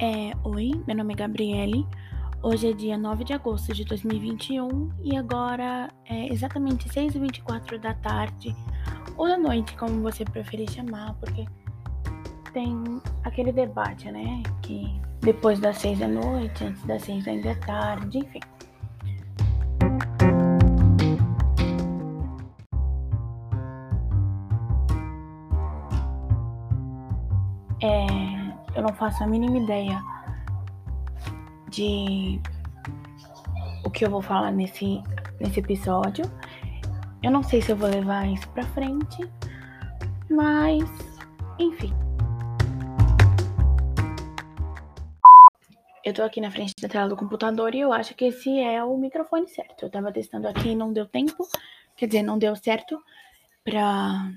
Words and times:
É, 0.00 0.32
oi, 0.42 0.72
meu 0.88 0.96
nome 0.96 1.12
é 1.14 1.16
Gabriele. 1.16 1.86
Hoje 2.42 2.70
é 2.70 2.72
dia 2.72 2.98
9 2.98 3.22
de 3.22 3.32
agosto 3.32 3.72
de 3.72 3.84
2021 3.84 4.90
e 5.04 5.16
agora 5.16 5.88
é 6.04 6.32
exatamente 6.32 6.88
6h24 6.88 7.78
da 7.78 7.94
tarde 7.94 8.54
ou 9.16 9.28
da 9.28 9.38
noite, 9.38 9.76
como 9.76 10.02
você 10.02 10.24
preferir 10.24 10.68
chamar, 10.68 11.14
porque 11.14 11.46
tem 12.52 13.00
aquele 13.22 13.52
debate, 13.52 14.10
né? 14.10 14.42
Que 14.62 15.00
depois 15.20 15.60
das 15.60 15.78
6 15.78 16.00
da 16.00 16.08
noite, 16.08 16.64
antes 16.64 16.84
das 16.84 17.02
6 17.02 17.28
ainda 17.28 17.50
é 17.50 17.54
tarde, 17.54 18.18
enfim. 18.18 18.40
Faço 29.04 29.22
a 29.22 29.26
mínima 29.26 29.58
ideia 29.58 30.02
de 31.68 32.40
o 33.84 33.90
que 33.90 34.02
eu 34.02 34.08
vou 34.08 34.22
falar 34.22 34.50
nesse, 34.50 35.02
nesse 35.38 35.60
episódio. 35.60 36.24
Eu 37.22 37.30
não 37.30 37.42
sei 37.42 37.60
se 37.60 37.70
eu 37.70 37.76
vou 37.76 37.90
levar 37.90 38.26
isso 38.26 38.48
pra 38.48 38.62
frente, 38.62 39.30
mas 40.30 40.88
enfim. 41.58 41.92
Eu 46.02 46.14
tô 46.14 46.22
aqui 46.22 46.40
na 46.40 46.50
frente 46.50 46.72
da 46.80 46.88
tela 46.88 47.10
do 47.10 47.16
computador 47.16 47.74
e 47.74 47.80
eu 47.80 47.92
acho 47.92 48.14
que 48.14 48.24
esse 48.24 48.58
é 48.58 48.82
o 48.82 48.96
microfone 48.96 49.46
certo. 49.48 49.84
Eu 49.84 49.90
tava 49.90 50.10
testando 50.12 50.48
aqui 50.48 50.70
e 50.70 50.74
não 50.74 50.94
deu 50.94 51.04
tempo, 51.04 51.46
quer 51.94 52.06
dizer, 52.06 52.22
não 52.22 52.38
deu 52.38 52.56
certo 52.56 52.98
pra 53.62 54.32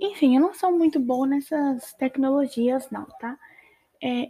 enfim, 0.00 0.36
eu 0.36 0.40
não 0.40 0.54
sou 0.54 0.72
muito 0.72 0.98
boa 0.98 1.26
nessas 1.26 1.92
tecnologias, 1.94 2.90
não, 2.90 3.04
tá? 3.20 3.38
É, 4.02 4.28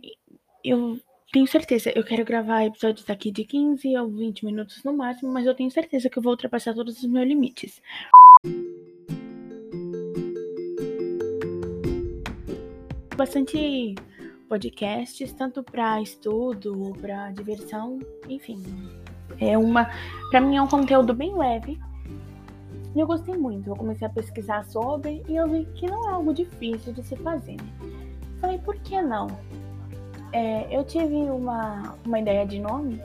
eu 0.62 0.98
tenho 1.32 1.46
certeza, 1.46 1.90
eu 1.94 2.04
quero 2.04 2.24
gravar 2.24 2.64
episódios 2.64 3.08
aqui 3.10 3.30
de 3.30 3.44
15 3.44 3.96
ou 3.96 4.08
20 4.08 4.44
minutos 4.44 4.82
no 4.84 4.96
máximo, 4.96 5.32
mas 5.32 5.46
eu 5.46 5.54
tenho 5.54 5.70
certeza 5.70 6.08
que 6.08 6.18
eu 6.18 6.22
vou 6.22 6.32
ultrapassar 6.32 6.74
todos 6.74 6.98
os 6.98 7.04
meus 7.06 7.26
limites. 7.26 7.82
Bastante 13.16 13.94
podcasts, 14.48 15.32
tanto 15.32 15.62
para 15.62 16.00
estudo, 16.00 16.92
para 17.00 17.30
diversão, 17.32 17.98
enfim. 18.28 18.62
É 19.40 19.56
uma, 19.58 19.90
para 20.30 20.40
mim 20.40 20.56
é 20.56 20.62
um 20.62 20.68
conteúdo 20.68 21.14
bem 21.14 21.36
leve 21.36 21.78
e 22.94 23.00
eu 23.00 23.06
gostei 23.06 23.36
muito. 23.36 23.68
Eu 23.68 23.76
comecei 23.76 24.06
a 24.06 24.10
pesquisar 24.10 24.64
sobre 24.64 25.22
e 25.28 25.36
eu 25.36 25.48
vi 25.48 25.64
que 25.74 25.86
não 25.86 26.08
é 26.08 26.12
algo 26.12 26.32
difícil 26.32 26.92
de 26.92 27.02
se 27.02 27.16
fazer. 27.16 27.56
Falei, 28.40 28.58
por 28.58 28.76
que 28.76 29.00
não? 29.02 29.26
É, 30.32 30.66
eu 30.70 30.84
tive 30.84 31.14
uma, 31.14 31.96
uma 32.04 32.18
ideia 32.18 32.46
de 32.46 32.60
nome. 32.60 33.00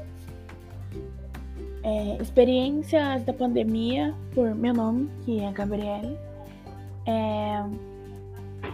É, 1.81 2.21
experiências 2.21 3.23
da 3.23 3.33
pandemia, 3.33 4.13
por 4.33 4.53
meu 4.53 4.73
nome, 4.73 5.09
que 5.23 5.39
é 5.39 5.51
Gabriele. 5.51 6.17
É, 7.05 7.63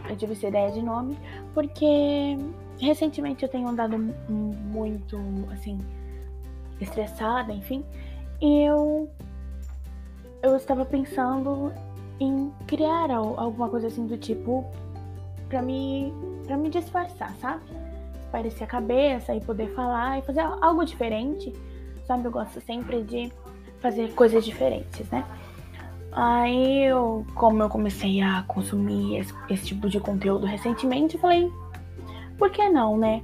eu 0.10 0.16
tive 0.18 0.34
essa 0.34 0.48
ideia 0.48 0.72
de 0.72 0.82
nome 0.82 1.18
porque 1.54 2.38
recentemente 2.80 3.44
eu 3.44 3.50
tenho 3.50 3.68
andado 3.68 3.98
muito, 4.28 5.18
assim, 5.52 5.78
estressada, 6.82 7.54
enfim. 7.54 7.86
E 8.42 8.64
eu 8.64 9.10
eu 10.46 10.56
estava 10.56 10.86
pensando 10.86 11.72
em 12.20 12.52
criar 12.68 13.12
alguma 13.12 13.68
coisa 13.68 13.88
assim 13.88 14.06
do 14.06 14.18
tipo 14.18 14.66
para 15.50 15.62
me 15.62 16.14
para 16.46 16.56
me 16.56 16.70
disfarçar, 16.70 17.34
sabe? 17.42 17.64
Parecer 18.32 18.64
a 18.64 18.68
cabeça 18.68 19.34
e 19.34 19.42
poder 19.42 19.74
falar 19.74 20.20
e 20.20 20.22
fazer 20.22 20.42
algo 20.42 20.86
diferente, 20.86 21.52
sabe? 22.06 22.26
Eu 22.26 22.32
gosto 22.32 22.62
sempre 22.62 23.02
de 23.04 23.32
fazer 23.80 24.14
coisas 24.14 24.46
diferentes, 24.46 25.10
né? 25.10 25.26
Aí 26.12 26.86
eu, 26.86 27.26
como 27.34 27.62
eu 27.62 27.70
comecei 27.70 28.22
a 28.22 28.44
consumir 28.48 29.18
esse, 29.18 29.34
esse 29.50 29.66
tipo 29.66 29.90
de 29.90 30.00
conteúdo 30.00 30.46
recentemente, 30.46 31.18
falei, 31.18 31.52
por 32.38 32.52
que 32.52 32.70
não, 32.70 32.98
né? 32.98 33.22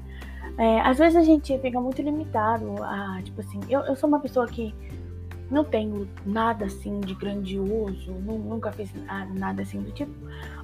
É, 0.57 0.81
às 0.81 0.97
vezes 0.97 1.15
a 1.15 1.23
gente 1.23 1.57
fica 1.59 1.79
muito 1.79 2.01
limitado 2.01 2.75
a, 2.83 3.21
tipo 3.23 3.39
assim, 3.39 3.59
eu, 3.69 3.81
eu 3.81 3.95
sou 3.95 4.09
uma 4.09 4.19
pessoa 4.19 4.45
que 4.47 4.75
não 5.51 5.65
tenho 5.65 6.07
nada 6.25 6.65
assim 6.65 7.01
de 7.01 7.13
grandioso, 7.13 8.13
nunca 8.13 8.71
fiz 8.71 8.89
nada 9.35 9.61
assim 9.61 9.81
do 9.81 9.91
tipo. 9.91 10.11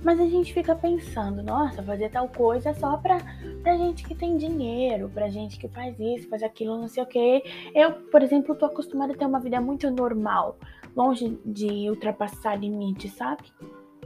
Mas 0.02 0.20
a 0.20 0.26
gente 0.26 0.54
fica 0.54 0.74
pensando, 0.74 1.44
nossa, 1.44 1.84
fazer 1.84 2.10
tal 2.10 2.30
coisa 2.30 2.74
só 2.74 2.96
pra, 2.96 3.18
pra 3.62 3.78
gente 3.78 4.06
que 4.06 4.16
tem 4.16 4.38
dinheiro, 4.38 5.12
pra 5.14 5.28
gente 5.28 5.60
que 5.60 5.68
faz 5.68 6.00
isso, 6.00 6.30
faz 6.30 6.42
aquilo, 6.42 6.80
não 6.80 6.88
sei 6.88 7.04
o 7.04 7.06
quê. 7.06 7.44
Eu, 7.76 7.92
por 7.94 8.24
exemplo, 8.24 8.56
tô 8.56 8.66
acostumada 8.66 9.12
a 9.12 9.16
ter 9.16 9.26
uma 9.26 9.42
vida 9.42 9.60
muito 9.60 9.92
normal, 9.92 10.58
longe 10.96 11.38
de 11.46 11.90
ultrapassar 11.90 12.56
limites, 12.56 13.12
sabe? 13.14 13.44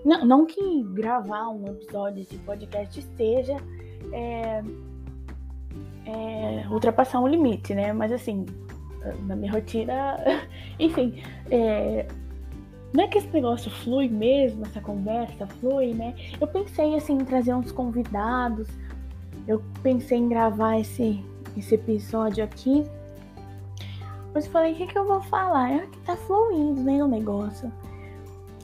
Não, 0.03 0.25
não 0.25 0.45
que 0.47 0.83
gravar 0.93 1.49
um 1.49 1.67
episódio 1.67 2.25
de 2.25 2.37
podcast 2.39 2.99
seja 3.15 3.57
é, 4.11 4.63
é, 6.07 6.67
ultrapassar 6.71 7.19
um 7.19 7.27
limite, 7.27 7.75
né? 7.75 7.93
Mas 7.93 8.11
assim, 8.11 8.47
na 9.23 9.35
minha 9.35 9.51
rotina. 9.51 10.17
Enfim, 10.79 11.21
é, 11.49 12.05
não 12.93 13.03
é 13.05 13.07
que 13.07 13.17
esse 13.17 13.29
negócio 13.29 13.71
flui 13.71 14.07
mesmo, 14.09 14.65
essa 14.65 14.81
conversa 14.81 15.47
flui, 15.47 15.93
né? 15.93 16.13
Eu 16.39 16.47
pensei 16.47 16.95
assim 16.95 17.13
em 17.13 17.25
trazer 17.25 17.53
uns 17.53 17.71
convidados, 17.71 18.67
eu 19.47 19.61
pensei 19.81 20.17
em 20.17 20.27
gravar 20.27 20.79
esse, 20.79 21.23
esse 21.57 21.75
episódio 21.75 22.43
aqui. 22.43 22.85
Mas 24.33 24.47
falei, 24.47 24.73
o 24.73 24.75
que, 24.75 24.87
que 24.87 24.97
eu 24.97 25.05
vou 25.05 25.21
falar? 25.21 25.71
É 25.71 25.87
que 25.87 25.99
tá 25.99 26.15
fluindo, 26.15 26.81
né, 26.81 27.03
o 27.03 27.07
negócio. 27.07 27.71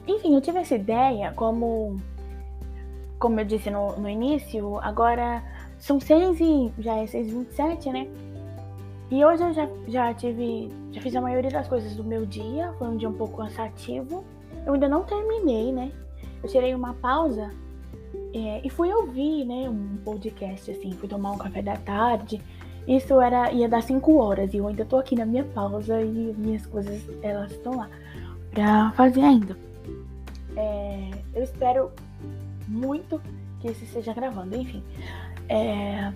Enfim, 0.06 0.34
eu 0.34 0.40
tive 0.40 0.58
essa 0.58 0.74
ideia, 0.74 1.32
como, 1.32 1.96
como 3.18 3.38
eu 3.40 3.44
disse 3.44 3.70
no, 3.70 3.96
no 3.98 4.08
início, 4.08 4.78
agora 4.80 5.42
são 5.78 6.00
6 6.00 6.40
e 6.40 6.72
já 6.78 6.96
é 6.96 7.04
6h27, 7.04 7.92
né? 7.92 8.08
E 9.10 9.24
hoje 9.24 9.42
eu 9.42 9.52
já, 9.52 9.68
já 9.86 10.14
tive. 10.14 10.70
Já 10.92 11.00
fiz 11.00 11.16
a 11.16 11.20
maioria 11.20 11.50
das 11.50 11.66
coisas 11.66 11.94
do 11.94 12.04
meu 12.04 12.26
dia. 12.26 12.72
Foi 12.78 12.88
um 12.88 12.96
dia 12.96 13.08
um 13.08 13.14
pouco 13.14 13.38
cansativo. 13.38 14.24
Eu 14.66 14.74
ainda 14.74 14.88
não 14.88 15.02
terminei, 15.04 15.72
né? 15.72 15.90
Eu 16.42 16.48
tirei 16.48 16.74
uma 16.74 16.94
pausa 16.94 17.50
é, 18.34 18.60
e 18.64 18.70
fui 18.70 18.92
ouvir, 18.92 19.44
né, 19.44 19.68
um 19.68 19.96
podcast, 20.04 20.70
assim, 20.70 20.92
fui 20.92 21.08
tomar 21.08 21.32
um 21.32 21.38
café 21.38 21.62
da 21.62 21.76
tarde. 21.76 22.40
Isso 22.86 23.20
era 23.20 23.52
ia 23.52 23.68
dar 23.68 23.82
5 23.82 24.16
horas 24.16 24.54
e 24.54 24.58
eu 24.58 24.66
ainda 24.66 24.84
tô 24.84 24.96
aqui 24.96 25.14
na 25.14 25.26
minha 25.26 25.44
pausa 25.44 26.00
e 26.00 26.34
minhas 26.36 26.64
coisas 26.66 27.02
elas 27.22 27.52
estão 27.52 27.76
lá 27.76 27.88
pra 28.50 28.92
fazer 28.92 29.20
ainda. 29.20 29.56
É, 30.56 31.10
eu 31.34 31.42
espero 31.42 31.90
muito 32.66 33.20
que 33.60 33.68
esse 33.68 33.84
esteja 33.84 34.14
gravando, 34.14 34.56
enfim. 34.56 34.82
É, 35.48 36.12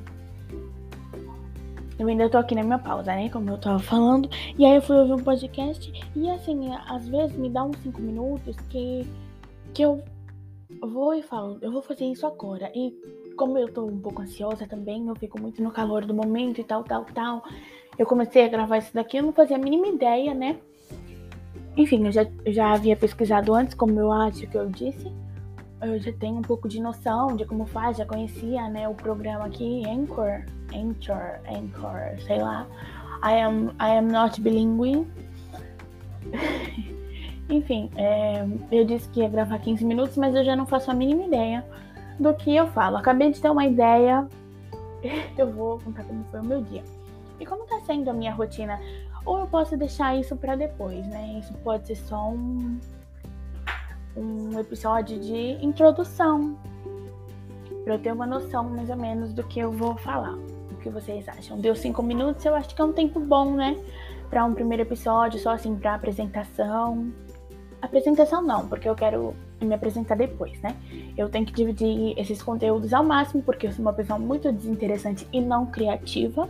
eu 2.03 2.09
ainda 2.09 2.29
tô 2.29 2.37
aqui 2.37 2.55
na 2.55 2.65
minha 2.65 2.79
pausa, 2.79 3.15
né? 3.15 3.29
Como 3.31 3.49
eu 3.49 3.59
tava 3.59 3.79
falando. 3.79 4.29
E 4.59 4.65
aí 4.65 4.75
eu 4.75 4.83
fui 4.83 4.97
ouvir 4.97 5.13
um 5.13 5.23
podcast. 5.23 5.93
E 6.17 6.29
assim, 6.31 6.75
às 6.89 7.09
vezes 7.09 7.37
me 7.37 7.49
dá 7.49 7.65
uns 7.65 7.77
5 7.79 8.01
minutos 8.01 8.57
que, 8.69 9.07
que 9.73 9.83
eu 9.83 10.03
vou 10.81 11.15
e 11.15 11.23
falo, 11.23 11.59
eu 11.63 11.71
vou 11.71 11.81
fazer 11.81 12.05
isso 12.07 12.27
agora. 12.27 12.73
E 12.75 12.93
como 13.37 13.57
eu 13.57 13.73
tô 13.73 13.87
um 13.87 14.01
pouco 14.01 14.21
ansiosa 14.21 14.67
também, 14.67 15.07
eu 15.07 15.15
fico 15.15 15.41
muito 15.41 15.63
no 15.63 15.71
calor 15.71 16.05
do 16.05 16.13
momento 16.13 16.61
e 16.61 16.65
tal, 16.65 16.83
tal, 16.83 17.05
tal. 17.05 17.45
Eu 17.97 18.05
comecei 18.05 18.45
a 18.45 18.49
gravar 18.49 18.79
isso 18.79 18.93
daqui, 18.93 19.19
eu 19.19 19.23
não 19.23 19.33
fazia 19.33 19.57
a 19.57 19.61
mínima 19.61 19.87
ideia, 19.87 20.35
né? 20.35 20.59
Enfim, 21.77 22.05
eu 22.05 22.13
já, 22.13 22.27
já 22.49 22.73
havia 22.73 22.97
pesquisado 22.97 23.55
antes, 23.55 23.75
como 23.75 23.99
eu 23.99 24.11
acho 24.11 24.47
que 24.49 24.59
eu 24.59 24.69
disse. 24.69 25.11
Eu 25.83 25.99
já 25.99 26.13
tenho 26.13 26.37
um 26.37 26.43
pouco 26.43 26.69
de 26.69 26.81
noção 26.81 27.35
de 27.35 27.45
como 27.45 27.67
faz, 27.67 27.97
já 27.97 28.07
conhecia, 28.07 28.69
né, 28.69 28.89
o 28.89 28.95
programa 28.95 29.47
aqui, 29.47 29.83
Anchor. 29.89 30.45
Anchor, 30.73 31.41
Anchor, 31.49 32.21
sei 32.25 32.41
lá. 32.41 32.67
I 33.25 33.41
am, 33.41 33.67
I 33.81 33.99
am 33.99 34.07
not 34.07 34.41
bilingue. 34.41 35.07
Enfim, 37.51 37.91
é, 37.97 38.47
eu 38.71 38.85
disse 38.85 39.09
que 39.09 39.21
ia 39.21 39.29
gravar 39.29 39.59
15 39.59 39.85
minutos, 39.85 40.17
mas 40.17 40.35
eu 40.35 40.45
já 40.45 40.55
não 40.55 40.67
faço 40.67 40.91
a 40.91 40.95
mínima 40.95 41.25
ideia 41.25 41.65
do 42.19 42.33
que 42.33 42.55
eu 42.55 42.69
falo. 42.69 42.97
Acabei 42.97 43.33
de 43.33 43.41
ter 43.41 43.51
uma 43.51 43.67
ideia, 43.67 44.27
eu 45.37 45.51
vou 45.51 45.81
contar 45.81 46.05
como 46.05 46.25
foi 46.31 46.41
o 46.41 46.45
meu 46.45 46.63
dia. 46.63 46.85
E 47.41 47.45
como 47.45 47.67
tá 47.67 47.81
sendo 47.85 48.09
a 48.09 48.13
minha 48.13 48.33
rotina? 48.33 48.81
Ou 49.27 49.41
eu 49.41 49.47
posso 49.49 49.77
deixar 49.77 50.17
isso 50.17 50.37
para 50.37 50.55
depois, 50.55 51.05
né? 51.09 51.39
Isso 51.41 51.53
pode 51.65 51.89
ser 51.89 51.97
só 51.97 52.31
um, 52.31 52.79
um 54.17 54.59
episódio 54.59 55.19
de 55.19 55.65
introdução, 55.65 56.57
para 57.85 57.95
eu 57.95 57.99
ter 57.99 58.13
uma 58.13 58.27
noção 58.27 58.69
mais 58.71 58.91
ou 58.91 58.97
menos 58.97 59.33
do 59.33 59.43
que 59.43 59.61
eu 59.61 59.73
vou 59.73 59.97
falar 59.97 60.37
que 60.83 60.91
vocês 60.91 61.27
acham? 61.29 61.59
Deu 61.59 61.75
cinco 61.75 62.03
minutos, 62.03 62.45
eu 62.45 62.55
acho 62.55 62.75
que 62.75 62.83
é 62.83 62.85
um 62.85 62.93
tempo 62.93 63.21
bom, 63.21 63.55
né? 63.55 63.79
Para 64.29 64.45
um 64.45 64.53
primeiro 64.53 64.83
episódio, 64.83 65.39
só 65.39 65.51
assim, 65.51 65.77
para 65.77 65.95
apresentação. 65.95 67.13
apresentação 67.81 68.43
não, 68.43 68.69
porque 68.69 68.89
eu 68.89 68.95
quero 68.95 69.35
me 69.61 69.75
apresentar 69.75 70.17
depois, 70.17 70.61
né? 70.61 70.77
Eu 71.17 71.29
tenho 71.29 71.47
que 71.47 71.53
dividir 71.53 72.19
esses 72.19 72.43
conteúdos 72.43 72.93
ao 72.93 73.05
máximo, 73.05 73.43
porque 73.43 73.67
eu 73.67 73.73
sou 73.73 73.83
uma 73.83 73.93
pessoa 73.93 74.19
muito 74.19 74.53
desinteressante 74.53 75.27
e 75.33 75.41
não 75.41 75.67
criativa. 75.67 76.49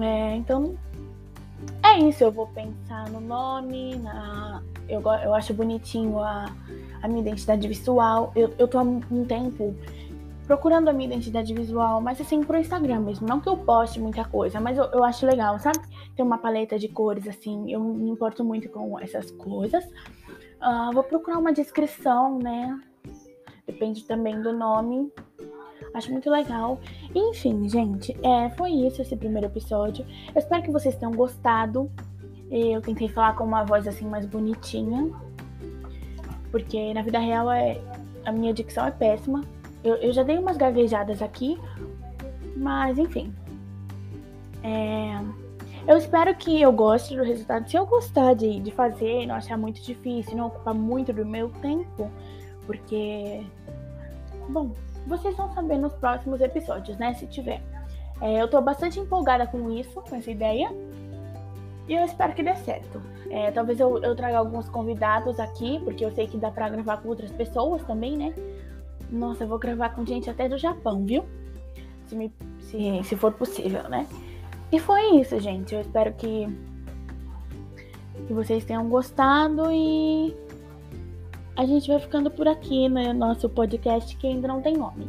É, 0.00 0.36
então, 0.36 0.76
é 1.82 1.98
isso. 1.98 2.24
Eu 2.24 2.32
vou 2.32 2.46
pensar 2.48 3.08
no 3.10 3.20
nome, 3.20 3.96
na... 3.96 4.62
eu, 4.88 5.00
eu 5.00 5.34
acho 5.34 5.54
bonitinho 5.54 6.18
a, 6.18 6.46
a 7.02 7.08
minha 7.08 7.20
identidade 7.20 7.66
visual. 7.66 8.32
Eu, 8.34 8.54
eu 8.58 8.68
tô 8.68 8.78
há 8.78 8.82
um 8.82 9.24
tempo 9.24 9.74
procurando 10.48 10.88
a 10.88 10.92
minha 10.94 11.06
identidade 11.06 11.52
visual, 11.52 12.00
mas 12.00 12.18
assim, 12.20 12.42
pro 12.42 12.56
Instagram 12.56 13.00
mesmo. 13.00 13.28
Não 13.28 13.38
que 13.38 13.48
eu 13.48 13.56
poste 13.56 14.00
muita 14.00 14.24
coisa, 14.24 14.58
mas 14.58 14.78
eu, 14.78 14.84
eu 14.84 15.04
acho 15.04 15.26
legal, 15.26 15.58
sabe? 15.58 15.78
Tem 16.16 16.24
uma 16.24 16.38
paleta 16.38 16.78
de 16.78 16.88
cores, 16.88 17.28
assim, 17.28 17.70
eu 17.70 17.84
me 17.84 18.08
importo 18.08 18.42
muito 18.42 18.68
com 18.70 18.98
essas 18.98 19.30
coisas. 19.30 19.84
Uh, 19.84 20.92
vou 20.92 21.04
procurar 21.04 21.38
uma 21.38 21.52
descrição, 21.52 22.38
né? 22.38 22.80
Depende 23.66 24.04
também 24.04 24.40
do 24.40 24.52
nome. 24.52 25.12
Acho 25.98 26.12
muito 26.12 26.30
legal. 26.30 26.78
Enfim, 27.12 27.68
gente, 27.68 28.16
é, 28.22 28.50
foi 28.50 28.70
isso 28.70 29.02
esse 29.02 29.16
primeiro 29.16 29.48
episódio. 29.48 30.06
Eu 30.32 30.38
espero 30.38 30.62
que 30.62 30.70
vocês 30.70 30.94
tenham 30.94 31.12
gostado. 31.12 31.90
Eu 32.48 32.80
tentei 32.80 33.08
falar 33.08 33.34
com 33.34 33.42
uma 33.42 33.64
voz 33.64 33.86
assim 33.88 34.06
mais 34.06 34.24
bonitinha. 34.24 35.10
Porque 36.52 36.94
na 36.94 37.02
vida 37.02 37.18
real 37.18 37.50
é, 37.50 37.80
a 38.24 38.30
minha 38.30 38.54
dicção 38.54 38.86
é 38.86 38.92
péssima. 38.92 39.42
Eu, 39.82 39.96
eu 39.96 40.12
já 40.12 40.22
dei 40.22 40.38
umas 40.38 40.56
gaguejadas 40.56 41.20
aqui, 41.20 41.58
mas 42.56 42.96
enfim. 42.96 43.34
É, 44.62 45.20
eu 45.84 45.96
espero 45.96 46.32
que 46.36 46.62
eu 46.62 46.70
goste 46.70 47.16
do 47.16 47.24
resultado. 47.24 47.68
Se 47.68 47.76
eu 47.76 47.84
gostar 47.86 48.34
de, 48.34 48.60
de 48.60 48.70
fazer, 48.70 49.26
não 49.26 49.34
achar 49.34 49.58
muito 49.58 49.82
difícil, 49.82 50.36
não 50.36 50.46
ocupar 50.46 50.74
muito 50.74 51.12
do 51.12 51.26
meu 51.26 51.48
tempo, 51.60 52.08
porque. 52.66 53.44
Bom, 54.48 54.70
vocês 55.08 55.36
vão 55.36 55.52
saber 55.52 55.78
nos 55.78 55.92
próximos 55.94 56.40
episódios, 56.40 56.96
né? 56.98 57.14
Se 57.14 57.26
tiver. 57.26 57.60
É, 58.20 58.40
eu 58.40 58.48
tô 58.48 58.60
bastante 58.60 59.00
empolgada 59.00 59.46
com 59.46 59.70
isso, 59.70 60.00
com 60.02 60.16
essa 60.16 60.30
ideia. 60.30 60.70
E 61.88 61.94
eu 61.94 62.04
espero 62.04 62.34
que 62.34 62.42
dê 62.42 62.54
certo. 62.56 63.00
É, 63.30 63.50
talvez 63.50 63.80
eu, 63.80 64.02
eu 64.02 64.14
traga 64.14 64.38
alguns 64.38 64.68
convidados 64.68 65.40
aqui, 65.40 65.80
porque 65.84 66.04
eu 66.04 66.12
sei 66.12 66.26
que 66.26 66.36
dá 66.36 66.50
pra 66.50 66.68
gravar 66.68 66.98
com 66.98 67.08
outras 67.08 67.30
pessoas 67.32 67.82
também, 67.84 68.16
né? 68.16 68.34
Nossa, 69.10 69.44
eu 69.44 69.48
vou 69.48 69.58
gravar 69.58 69.90
com 69.90 70.04
gente 70.04 70.28
até 70.28 70.48
do 70.48 70.58
Japão, 70.58 71.04
viu? 71.04 71.24
Se, 72.06 72.14
me, 72.14 72.32
se, 72.60 73.02
se 73.04 73.16
for 73.16 73.32
possível, 73.32 73.88
né? 73.88 74.06
E 74.70 74.78
foi 74.78 75.16
isso, 75.16 75.38
gente. 75.40 75.74
Eu 75.74 75.80
espero 75.80 76.12
que, 76.12 76.46
que 78.26 78.34
vocês 78.34 78.64
tenham 78.64 78.86
gostado 78.88 79.70
e 79.72 80.36
a 81.58 81.66
gente 81.66 81.88
vai 81.88 81.98
ficando 81.98 82.30
por 82.30 82.46
aqui 82.46 82.88
no 82.88 83.12
nosso 83.12 83.48
podcast 83.48 84.16
que 84.16 84.28
ainda 84.28 84.46
não 84.46 84.62
tem 84.62 84.76
nome. 84.76 85.08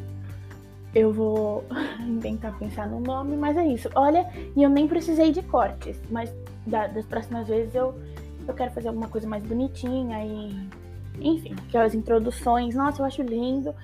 Eu 0.96 1.14
vou 1.14 1.64
tentar 2.24 2.58
pensar 2.58 2.90
no 2.90 3.00
nome, 3.00 3.38
mas 3.38 3.56
é 3.56 3.68
isso. 3.68 3.88
Olha, 3.94 4.28
e 4.56 4.64
eu 4.64 4.70
nem 4.70 4.88
precisei 4.88 5.32
de 5.32 5.44
cortes, 5.44 6.02
mas 6.10 6.34
das 6.66 7.06
próximas 7.06 7.48
vezes 7.48 7.76
eu, 7.76 7.94
eu 8.48 8.54
quero 8.56 8.72
fazer 8.72 8.88
alguma 8.88 9.08
coisa 9.08 9.28
mais 9.28 9.44
bonitinha 9.46 10.26
e 10.26 10.70
enfim, 11.22 11.54
aquelas 11.68 11.94
introduções. 11.94 12.74
Nossa, 12.74 13.04
eu 13.04 13.06
acho 13.06 13.22
lindo. 13.22 13.76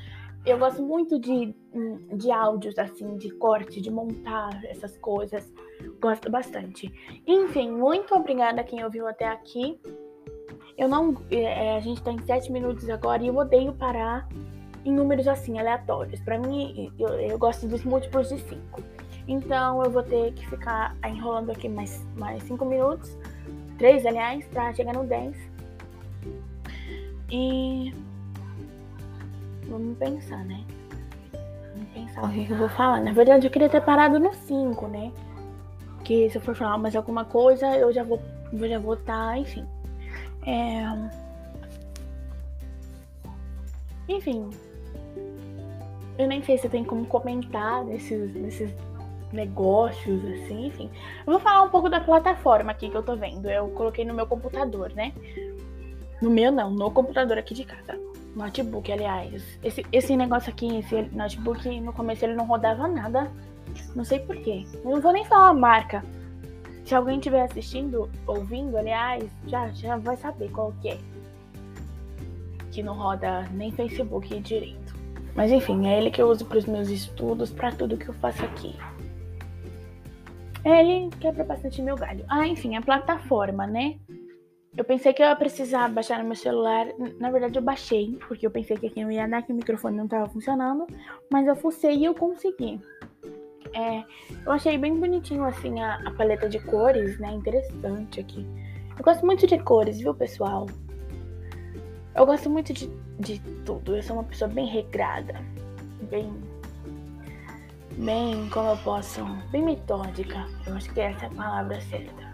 Eu 0.44 0.58
gosto 0.58 0.82
muito 0.82 1.20
de, 1.20 1.54
de 2.16 2.32
áudios, 2.32 2.80
assim, 2.80 3.16
de 3.18 3.30
corte, 3.30 3.80
de 3.80 3.92
montar 3.92 4.60
essas 4.66 4.98
coisas. 4.98 5.54
Gosto 6.02 6.32
bastante. 6.32 6.92
Enfim, 7.28 7.70
muito 7.70 8.16
obrigada 8.16 8.62
a 8.62 8.64
quem 8.64 8.84
ouviu 8.84 9.08
até 9.08 9.28
aqui. 9.28 9.80
Eu 10.78 10.88
não. 10.88 11.16
É, 11.32 11.76
a 11.76 11.80
gente 11.80 12.02
tá 12.02 12.12
em 12.12 12.20
sete 12.26 12.52
minutos 12.52 12.90
agora 12.90 13.24
e 13.24 13.28
eu 13.28 13.36
odeio 13.36 13.74
parar 13.74 14.28
em 14.84 14.92
números 14.92 15.28
assim, 15.28 15.58
aleatórios. 15.58 16.20
Para 16.22 16.38
mim, 16.38 16.92
eu, 17.00 17.10
eu 17.10 17.38
gosto 17.38 17.68
dos 17.68 17.84
múltiplos 17.84 18.30
de 18.30 18.40
cinco. 18.40 18.84
Então 19.28 19.84
eu 19.84 19.90
vou 19.90 20.04
ter 20.04 20.34
que 20.34 20.48
ficar 20.48 20.96
enrolando 21.06 21.52
aqui 21.52 21.68
mais, 21.68 22.06
mais 22.16 22.44
cinco 22.44 22.66
minutos. 22.66 23.18
Três, 23.78 24.06
aliás, 24.06 24.46
pra 24.48 24.74
chegar 24.74 24.94
no 24.94 25.04
10. 25.04 25.36
E 27.32 27.94
vamos 29.68 29.98
pensar, 29.98 30.46
né? 30.46 30.64
Vamos 31.74 31.90
pensar 31.94 32.24
o 32.24 32.30
que 32.32 32.52
eu 32.52 32.58
vou 32.58 32.70
falar. 32.70 33.02
Na 33.02 33.12
verdade, 33.12 33.48
eu 33.48 33.52
queria 33.52 33.70
ter 33.70 33.82
parado 33.82 34.20
no 34.20 34.34
5, 34.34 34.88
né? 34.88 35.12
Que 36.04 36.30
se 36.30 36.38
eu 36.38 36.42
for 36.42 36.56
falar 36.56 36.78
mais 36.78 36.96
alguma 36.96 37.26
coisa, 37.26 37.76
eu 37.76 37.92
já 37.92 38.04
vou 38.04 38.22
eu 38.54 38.70
já 38.70 38.80
vou 38.80 38.94
estar, 38.94 39.32
tá, 39.32 39.38
enfim. 39.38 39.66
É... 40.46 40.86
Enfim. 44.08 44.50
Eu 46.18 46.28
nem 46.28 46.42
sei 46.44 46.58
se 46.58 46.70
tem 46.70 46.84
como 46.84 47.06
comentar 47.06 47.84
nesses, 47.84 48.34
nesses 48.34 48.72
negócios, 49.34 50.24
assim, 50.24 50.68
enfim. 50.68 50.90
Eu 51.26 51.34
vou 51.34 51.40
falar 51.40 51.64
um 51.64 51.70
pouco 51.70 51.90
da 51.90 52.00
plataforma 52.00 52.72
aqui 52.72 52.90
que 52.90 52.96
eu 52.96 53.04
tô 53.04 53.16
vendo. 53.16 53.50
Eu 53.50 53.68
coloquei 53.70 54.06
no 54.06 54.14
meu 54.14 54.26
computador, 54.26 54.92
né? 54.94 55.14
No 56.22 56.30
meu 56.30 56.52
não, 56.52 56.72
no 56.72 56.90
computador 56.90 57.38
aqui 57.38 57.54
de 57.54 57.66
casa. 57.66 58.00
Notebook, 58.36 58.92
aliás. 58.92 59.44
Esse, 59.64 59.86
esse 59.92 60.16
negócio 60.16 60.50
aqui, 60.50 60.78
esse 60.78 61.02
notebook, 61.14 61.80
no 61.82 61.94
começo 61.94 62.26
ele 62.26 62.36
não 62.36 62.46
rodava 62.46 62.88
nada. 62.88 63.30
Não 63.96 64.04
sei 64.04 64.20
porquê. 64.20 64.66
Não 64.84 65.02
vou 65.02 65.12
nem 65.12 65.26
falar 65.26 65.50
a 65.50 65.54
marca. 65.54 66.04
Se 66.86 66.94
alguém 66.94 67.18
estiver 67.18 67.42
assistindo, 67.42 68.10
ouvindo, 68.28 68.78
aliás, 68.78 69.24
já, 69.48 69.68
já 69.70 69.98
vai 69.98 70.16
saber 70.16 70.52
qual 70.52 70.72
que 70.82 70.90
é. 70.90 70.98
Que 72.72 72.84
não 72.84 72.94
roda 72.94 73.42
nem 73.54 73.72
Facebook 73.72 74.40
direito. 74.40 74.94
Mas 75.36 75.52
enfim, 75.52 75.88
é 75.88 75.98
ele 75.98 76.12
que 76.12 76.22
eu 76.22 76.30
uso 76.30 76.46
para 76.46 76.60
os 76.60 76.66
meus 76.66 76.90
estudos, 76.90 77.52
para 77.52 77.72
tudo 77.72 77.98
que 77.98 78.08
eu 78.08 78.14
faço 78.14 78.46
aqui. 78.46 78.76
Ele 80.64 81.10
quebra 81.20 81.44
bastante 81.44 81.82
meu 81.82 81.96
galho. 81.96 82.24
Ah, 82.30 82.48
enfim, 82.48 82.76
a 82.76 82.82
plataforma, 82.82 83.66
né? 83.66 84.00
Eu 84.78 84.84
pensei 84.84 85.14
que 85.14 85.24
eu 85.24 85.28
ia 85.28 85.36
precisar 85.36 85.90
baixar 85.90 86.20
no 86.20 86.26
meu 86.26 86.36
celular. 86.36 86.88
Na 87.20 87.32
verdade, 87.32 87.58
eu 87.58 87.64
baixei, 87.64 88.18
porque 88.28 88.46
eu 88.46 88.52
pensei 88.52 88.78
que 88.78 88.88
aqui 88.88 89.04
não 89.04 89.12
ia 89.12 89.28
dar, 89.28 89.42
que 89.42 89.52
o 89.52 89.56
microfone 89.56 89.98
não 89.98 90.06
estava 90.06 90.28
funcionando. 90.28 90.86
Mas 91.32 91.48
eu 91.48 91.56
fucei 91.56 91.96
e 91.96 92.06
eu 92.06 92.14
consegui. 92.14 92.80
É, 93.74 94.04
eu 94.46 94.52
achei 94.52 94.78
bem 94.78 95.00
bonitinho, 95.00 95.44
assim, 95.44 95.82
a, 95.82 95.96
a, 96.06 96.12
paleta 96.12 96.48
de 96.48 96.60
cores, 96.60 97.18
né? 97.20 97.32
Interessante 97.32 98.20
aqui. 98.20 98.46
Eu 98.98 99.04
gosto 99.04 99.26
muito 99.26 99.46
de 99.46 99.58
cores, 99.60 100.00
viu, 100.00 100.14
pessoal? 100.14 100.68
Eu 102.16 102.26
gosto 102.26 102.50
muito 102.50 102.72
de, 102.74 102.90
de 103.20 103.40
tudo. 103.66 103.96
Eu 103.96 104.04
sou 104.04 104.16
uma 104.16 104.24
pessoa 104.24 104.50
bem 104.50 104.68
regrada. 104.68 105.42
Bem. 106.10 106.34
Bem, 107.98 108.50
como 108.50 108.70
eu 108.70 108.78
posso. 108.78 109.26
Bem 109.52 109.64
metódica. 109.64 110.46
Eu 110.66 110.76
acho 110.76 110.94
que 110.94 111.02
essa 111.02 111.26
é 111.26 111.28
a 111.28 111.32
palavra 111.32 111.82
certa. 111.82 112.26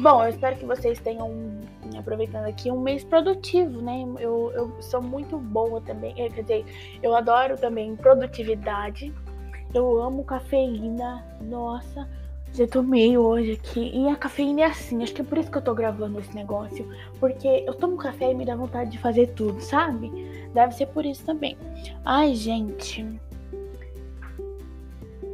Bom, 0.00 0.24
eu 0.24 0.30
espero 0.30 0.56
que 0.56 0.64
vocês 0.64 0.98
tenham, 0.98 1.60
aproveitando 1.96 2.46
aqui, 2.46 2.70
um 2.70 2.80
mês 2.80 3.04
produtivo, 3.04 3.82
né? 3.82 4.04
Eu, 4.18 4.50
eu 4.54 4.82
sou 4.82 5.02
muito 5.02 5.38
boa 5.38 5.80
também, 5.80 6.14
quer 6.14 6.42
dizer, 6.42 6.98
eu 7.02 7.14
adoro 7.14 7.56
também 7.56 7.94
produtividade. 7.94 9.12
Eu 9.74 10.02
amo 10.02 10.24
cafeína, 10.24 11.24
nossa, 11.40 12.08
já 12.52 12.66
tomei 12.66 13.16
hoje 13.16 13.52
aqui. 13.52 13.90
E 13.94 14.08
a 14.08 14.16
cafeína 14.16 14.62
é 14.62 14.64
assim, 14.64 15.02
acho 15.02 15.14
que 15.14 15.22
é 15.22 15.24
por 15.24 15.38
isso 15.38 15.50
que 15.50 15.58
eu 15.58 15.62
tô 15.62 15.74
gravando 15.74 16.18
esse 16.18 16.34
negócio. 16.34 16.86
Porque 17.18 17.64
eu 17.66 17.74
tomo 17.74 17.96
café 17.96 18.30
e 18.30 18.34
me 18.34 18.44
dá 18.44 18.54
vontade 18.54 18.90
de 18.90 18.98
fazer 18.98 19.28
tudo, 19.28 19.60
sabe? 19.60 20.10
Deve 20.52 20.74
ser 20.74 20.86
por 20.86 21.06
isso 21.06 21.24
também. 21.24 21.56
Ai, 22.04 22.34
gente. 22.34 23.06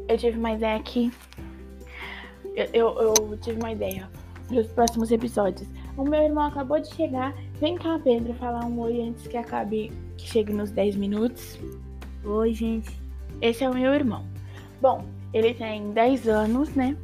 Eu 0.06 0.16
tive 0.16 0.38
uma 0.38 0.52
ideia 0.52 0.76
aqui 0.76 1.12
eu, 2.72 2.94
eu, 2.98 3.14
eu 3.30 3.38
tive 3.38 3.60
uma 3.60 3.72
ideia 3.72 4.08
para 4.48 4.58
os 4.58 4.66
próximos 4.68 5.10
episódios. 5.12 5.68
O 5.96 6.02
meu 6.02 6.22
irmão 6.22 6.44
acabou 6.44 6.80
de 6.80 6.88
chegar. 6.88 7.34
Vem 7.60 7.76
cá, 7.76 8.00
Pedro, 8.02 8.34
falar 8.34 8.64
um 8.64 8.80
oi 8.80 9.00
antes 9.02 9.26
que 9.26 9.36
acabe, 9.36 9.92
que 10.16 10.28
chegue 10.28 10.52
nos 10.52 10.70
10 10.70 10.96
minutos. 10.96 11.58
Oi, 12.24 12.52
gente. 12.52 12.90
Esse 13.40 13.64
é 13.64 13.70
o 13.70 13.74
meu 13.74 13.94
irmão. 13.94 14.24
Bom, 14.80 15.04
ele 15.32 15.54
tem 15.54 15.92
10 15.92 16.28
anos, 16.28 16.74
né? 16.74 16.96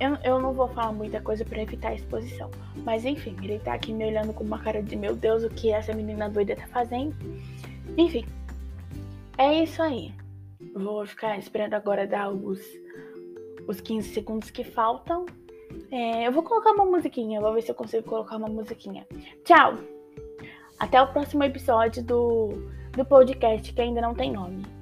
Eu, 0.00 0.14
eu 0.24 0.40
não 0.40 0.52
vou 0.52 0.68
falar 0.68 0.92
muita 0.92 1.20
coisa 1.20 1.44
para 1.44 1.62
evitar 1.62 1.88
a 1.88 1.94
exposição. 1.94 2.50
Mas 2.84 3.04
enfim, 3.04 3.36
ele 3.42 3.58
tá 3.58 3.74
aqui 3.74 3.92
me 3.92 4.06
olhando 4.06 4.32
com 4.32 4.44
uma 4.44 4.58
cara 4.58 4.82
de 4.82 4.94
meu 4.94 5.14
Deus, 5.16 5.42
o 5.42 5.50
que 5.50 5.72
essa 5.72 5.92
menina 5.92 6.28
doida 6.28 6.54
tá 6.54 6.66
fazendo. 6.68 7.14
Enfim, 7.96 8.24
é 9.36 9.62
isso 9.62 9.82
aí. 9.82 10.14
Vou 10.74 11.04
ficar 11.06 11.36
esperando 11.38 11.74
agora 11.74 12.06
dar 12.06 12.30
os 12.30 12.60
os 13.68 13.80
15 13.80 14.08
segundos 14.08 14.50
que 14.50 14.64
faltam. 14.64 15.26
É, 15.90 16.26
eu 16.26 16.32
vou 16.32 16.42
colocar 16.42 16.72
uma 16.72 16.86
musiquinha, 16.86 17.40
vou 17.40 17.52
ver 17.52 17.62
se 17.62 17.70
eu 17.70 17.74
consigo 17.74 18.08
colocar 18.08 18.36
uma 18.36 18.48
musiquinha. 18.48 19.06
Tchau! 19.44 19.76
Até 20.78 21.00
o 21.02 21.12
próximo 21.12 21.44
episódio 21.44 22.02
do, 22.02 22.70
do 22.92 23.04
podcast 23.04 23.72
que 23.72 23.80
ainda 23.80 24.00
não 24.00 24.14
tem 24.14 24.32
nome. 24.32 24.77